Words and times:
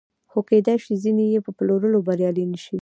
خو 0.31 0.39
کېدای 0.49 0.77
شي 0.83 0.93
ځینې 1.03 1.23
یې 1.33 1.39
په 1.45 1.51
پلورلو 1.57 2.05
بریالي 2.07 2.45
نشي 2.51 2.77